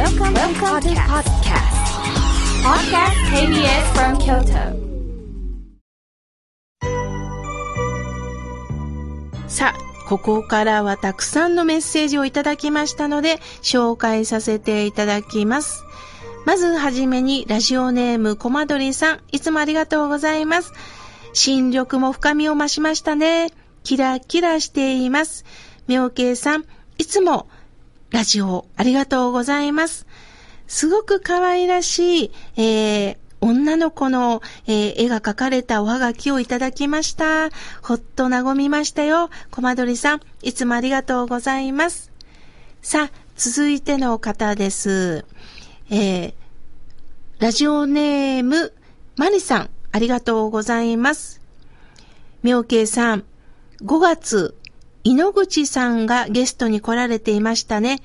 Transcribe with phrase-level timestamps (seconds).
[0.00, 1.76] Welcome, Welcome to podcast.
[2.64, 4.72] Podcast KBS from Kyoto.
[9.46, 15.84] さあ、ここからはたくさんのメッセージをいただきましたので、紹介させていただきます。
[16.46, 20.72] まずはじめに、ラジオネームコマドリさん、いつもありがとうございます。
[21.34, 23.50] 新緑も深みを増しましたね。
[23.84, 25.44] キラキラしています。
[25.88, 26.64] 妙慶さん、
[26.96, 27.48] いつも
[28.10, 30.06] ラジオありがとうございます。
[30.66, 37.50] すごく可愛らしい、えー、女の子の、えー、絵が描かれたおはがきをいただきました。
[37.82, 39.30] ほっと和みましたよ。
[39.50, 42.10] コマドリさん、いつもありがとうございます。
[42.82, 45.24] さあ、続いての方です。
[45.90, 46.34] えー、
[47.38, 48.72] ラジオネーム、
[49.16, 51.40] マリさん、ありがとうございます。
[52.42, 53.24] 妙慶さん、
[53.82, 54.56] 5月、
[55.02, 58.00] 井ノ口さんがゲストに来られていましたね。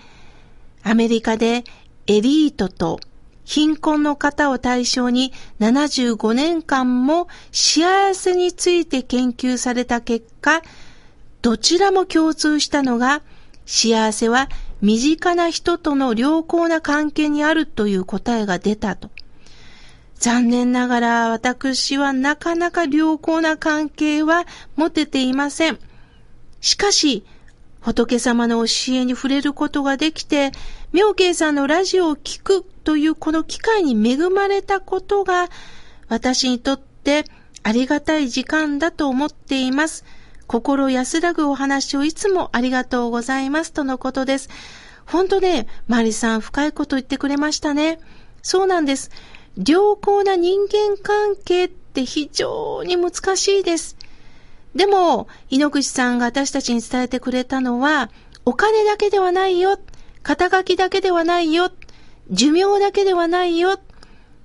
[0.84, 1.63] アメリカで
[2.08, 2.99] エリートと
[3.44, 10.62] 貧困の方を対象に75年間も幸せについて研究された結果、
[11.41, 13.21] どちらも共通したのが、
[13.65, 14.49] 幸せは
[14.82, 19.09] 身近な人との良好な関係にあるという答えが出たと。
[20.15, 25.80] 残念ながら私はなかなか良好な関係は持てていません。
[26.66, 27.24] しかし、
[27.80, 30.52] 仏様の教えに触れることができて、
[30.94, 35.49] 妙慶さんのラジオを聴くというこの機会に恵まれたことが、
[36.08, 37.26] 私にとって
[37.62, 40.05] ありがたい時間だと思っています。
[40.48, 44.49] 心安らぐお話をいつもありがとうございますとのことです。
[45.05, 47.99] 本当ね、マリさん深いこと言ってくれましたね。
[48.41, 49.12] そうなんです。
[49.55, 53.95] 良好な人間関係って非常に難しいです。
[54.76, 58.12] でも、井ノ口さんが私たちに伝えてくれたのは、
[58.43, 59.79] お金だけではないよ。
[60.21, 61.71] 肩書きだけではないよ。
[62.29, 63.79] 寿命だけではないよ。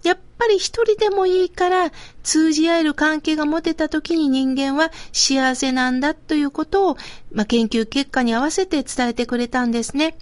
[0.02, 1.90] やっぱり一人でもいいから
[2.22, 6.96] 通じ合える関係が持てた時に人間は幸せなんだということを、
[7.32, 10.16] まあ、研究結果に合わせて伝えてくれたんですね。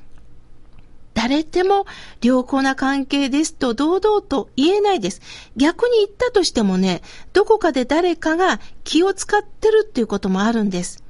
[1.28, 1.84] 誰でも
[2.22, 5.20] 良好な関係ですと堂々と言えないです。
[5.58, 7.02] 逆に言ったとしてもね、
[7.34, 11.04] どこかで誰かが気を使ってるっていうこともあるんです。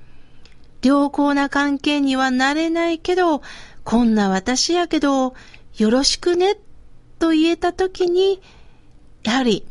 [0.83, 3.43] 良好な関係にはなれないけど、
[3.84, 5.34] こんな私やけど、
[5.77, 6.56] よろしくね、
[7.21, 8.43] と言えたときに、
[9.23, 9.65] やはり、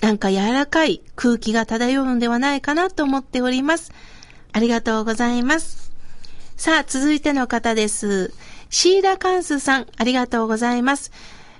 [0.00, 3.92] なんか柔らかい空気が漂うんではないかなと思っております。
[4.52, 5.90] ありがとうございます。
[6.56, 8.32] さあ、続いての方です。
[8.70, 11.10] シーラカンスさん、ありがとうございます。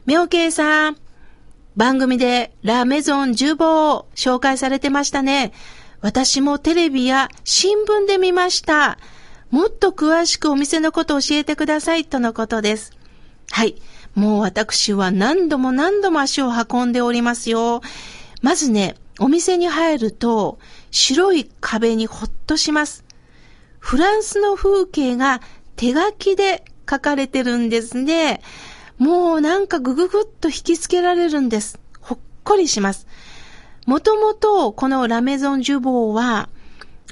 [0.07, 0.97] 妙慶さん、
[1.77, 5.53] 番組でラメゾン10号紹介されてましたね。
[6.01, 8.99] 私もテレビや新聞で見ました。
[9.51, 12.93] もっと詳しくお店のことを教えてくださいとのことです。
[13.51, 13.75] はい。
[14.15, 17.83] もう私は何度も何度も足を運んでおりますよ。
[18.41, 20.59] まずね、お店に入ると
[20.93, 23.05] 白い壁にほっとします。
[23.81, 25.41] フランスの風景が
[25.75, 28.41] 手書きで書かれてるんですね。
[28.99, 31.79] もうなんかぐぐぐっと引きつけられるんです。
[32.01, 33.07] ほっこりします。
[33.87, 36.49] もともとこのラメゾンジュボーは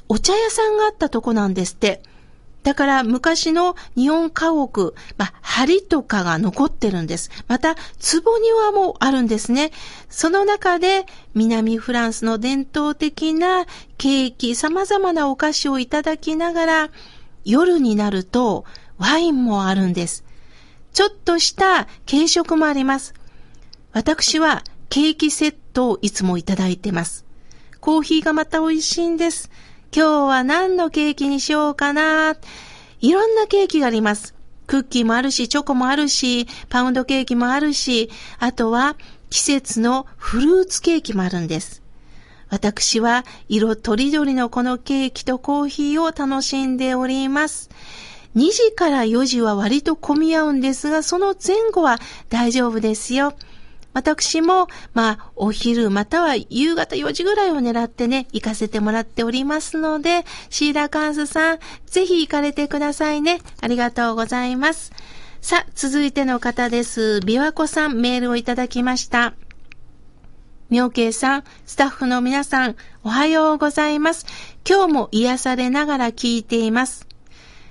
[0.09, 2.03] お茶屋さんがあったとこなんですって。
[2.62, 5.33] だから昔の日本家屋、まあ、
[5.65, 7.31] 梁とかが残ってるんです。
[7.47, 9.71] また、壺庭もあるんですね。
[10.11, 13.65] その中で南フランスの伝統的な
[13.97, 16.91] ケーキ、様々なお菓子をいただきながら、
[17.44, 18.67] 夜になると
[18.98, 20.25] ワインもあるんです。
[20.92, 23.14] ちょっとした軽食もあります。
[23.92, 27.25] 私はケーキセットをいつもいただいてます。
[27.81, 29.50] コーヒーがまた美味しいんです。
[29.94, 32.37] 今日は何のケーキにしようかな。
[33.00, 34.34] いろんなケーキがあります。
[34.66, 38.97] クッキーもあるし、チョコもあるし、パウンドケーキもあるし、あとは
[39.31, 41.82] 季節のフルーツケーキもあるんです。
[42.50, 47.70] 私は色とりどりのこのケーキとコーヒーを楽しんでおります。
[48.38, 53.35] 2時から4時は割と混み合うんですが、その前後は大丈夫ですよ。
[53.94, 63.40] 私も、まあ、お昼または夕方4時ぐらいを狙ってね、行かせてもらっておりますので、シーラカンスさん、ぜひ行かれてくださいね。
[63.61, 64.93] ありがとうございます。
[65.40, 67.20] さあ、続いての方です。
[67.25, 69.35] 琵琶湖さん、メールをいただきました。
[70.70, 74.26] 妙慶さん、スタッフの皆さん、おはようございます。
[74.69, 77.07] 今日も癒されながら聞いています。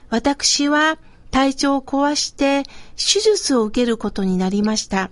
[0.10, 0.98] 私は
[1.32, 2.64] 体調を壊して
[2.96, 5.12] 手術を受けることになりました。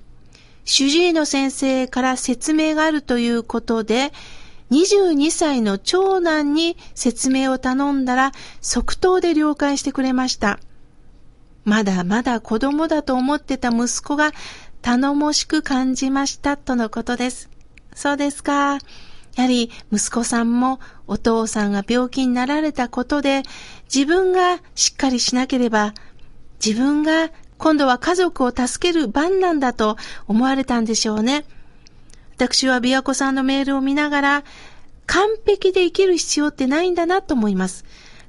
[0.63, 4.11] 主治医の先生から説明があるということで、
[4.71, 8.31] 22歳の長男に説明を頼んだら
[8.61, 10.59] 即答で了解してくれました。
[11.65, 14.31] まだまだ子供だと思ってた息子が
[14.81, 17.49] 頼もしく感じましたとのことです。
[17.93, 18.79] そうですか。
[19.35, 23.43] やはり息子さんもお父さんが病気になられたことで
[23.93, 25.93] 自分がしっかりしなければ
[26.65, 29.97] 自分が今度は家族を助ける番なんだと
[30.27, 31.45] 思われたんでしょうね。
[32.35, 34.43] 私は琵琶湖さんのメールを見ながら
[35.05, 37.85] 完璧で生きる必要ってないんだなと思います。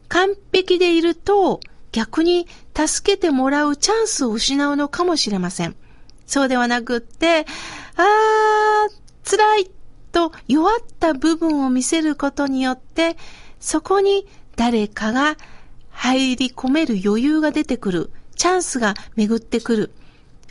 [0.09, 1.61] 完璧でいると
[1.93, 5.75] 逆に助けてもらうチャンスを失うのかもしれません。
[6.27, 7.47] そうではなくって、
[7.97, 9.71] あー、辛い
[10.17, 13.19] と弱った部分を見せることによって、
[13.61, 14.27] そこに
[14.57, 15.37] 誰かが
[15.91, 18.11] 入り込める余裕が出てくる。
[18.35, 19.93] チャンスが巡ってくる。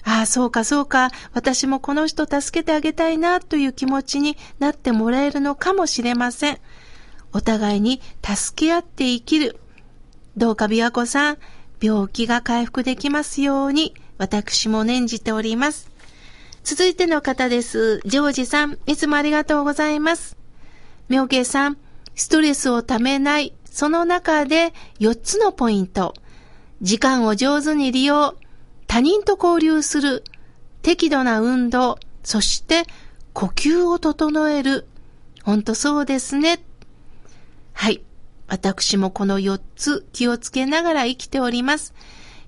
[0.04, 1.10] ああ、そうかそうか。
[1.34, 6.60] 私もこの人助けてあげたいなという気持ちになってもらえるのかもしれません。
[7.34, 9.60] お互いに助け合って生きる。
[10.38, 11.38] どうか琵琶湖さん、
[11.82, 15.95] 病気が回復できますように、私も念じております。
[16.66, 18.00] 続いての方です。
[18.06, 20.36] ジョージさん、いつもありがとうございます。
[21.10, 21.78] 妙慶さん、
[22.16, 26.16] ストレスをためない、その中で4つのポイント。
[26.82, 28.36] 時間を上手に利用、
[28.88, 30.24] 他人と交流する、
[30.82, 32.86] 適度な運動、そして
[33.34, 34.88] 呼吸を整える。
[35.44, 36.64] ほんとそうですね。
[37.74, 38.02] はい。
[38.48, 41.94] 私もこの4つ気をつけながら生きております。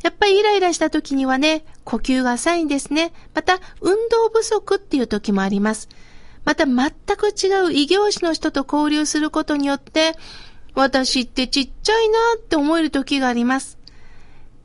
[0.02, 3.14] やっぱりイライラした時にはね、呼吸が浅いんですね。
[3.34, 5.88] また、運動不足っていう時もあります。
[6.44, 10.14] また、全く違う異業種の人と交流することによって、
[10.76, 13.78] 私ってちっちゃいなって思える時があります。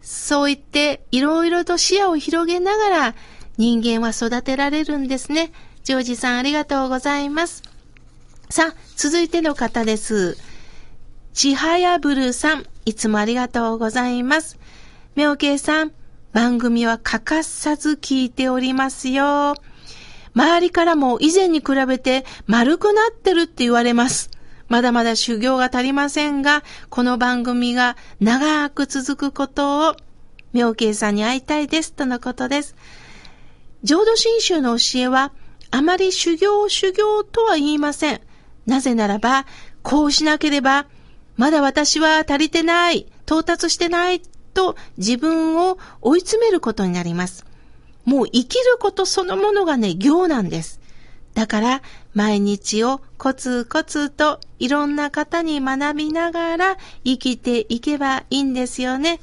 [0.03, 3.15] そう言って、いろいろと視野を広げながら、
[3.57, 5.53] 人間は育てられるんですね。
[5.85, 7.63] ジョージさんありがとうございます。
[8.51, 10.37] さあ、続いての方です。
[11.35, 14.59] ちはやぶるさん、いつもありがとうございます。
[15.15, 15.93] みょうけいさん、
[16.33, 19.55] 番組は欠かさず聞いておりますよ。
[20.35, 24.31] 周りからも以前に比べて丸くなってるって言われます。
[24.69, 29.97] まだまだ修行が足りませんが、この番組が長く続くことを、
[30.55, 32.75] 妙慶さんに会いたいですとのことです。
[33.83, 35.33] 浄土真宗の教えは、
[35.71, 38.21] あまり修行修行とは言いません。
[38.65, 39.45] なぜならば、
[39.83, 40.87] こうしなければ、
[41.37, 44.23] まだ私は足りてない、到達してない
[44.55, 47.47] と自分を追い詰めることになります。
[48.05, 50.81] もう生きることそのものがね、行なんです。
[51.35, 51.83] だから、
[52.15, 59.21] 毎日をコツコツといろんな方に学びながら生きていけばいいんですよね。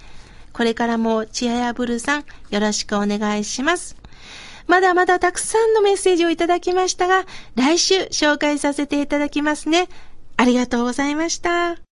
[0.53, 3.95] これからもちややぶるさん、よろしくお願いします。
[4.67, 9.87] まだまだたくさんのメッセージをいただきましたが、来週紹介させていただきますね。
[10.37, 11.88] ありがとうございました。